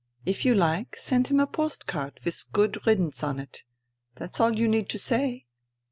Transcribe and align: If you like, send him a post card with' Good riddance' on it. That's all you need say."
If 0.25 0.45
you 0.45 0.55
like, 0.55 0.95
send 0.95 1.27
him 1.27 1.39
a 1.39 1.45
post 1.45 1.85
card 1.85 2.19
with' 2.25 2.45
Good 2.51 2.87
riddance' 2.87 3.21
on 3.23 3.39
it. 3.39 3.61
That's 4.15 4.39
all 4.39 4.57
you 4.57 4.67
need 4.67 4.91
say." 4.91 5.45